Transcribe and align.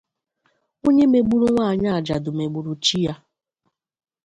Onye 0.87 1.05
megburu 1.11 1.45
nwaanyị 1.55 1.87
ajadụ 1.97 2.29
mègbùrù 2.37 2.73
chi 2.85 2.97
ya 3.05 3.13